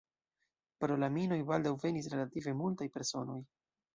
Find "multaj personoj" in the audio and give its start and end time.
2.65-3.39